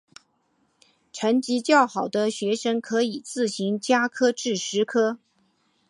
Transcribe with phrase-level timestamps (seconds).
[1.13, 5.19] 成绩较好学生可自行加科至十科。